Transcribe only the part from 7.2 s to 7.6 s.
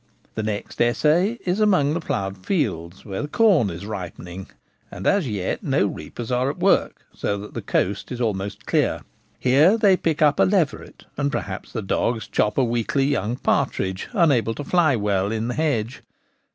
that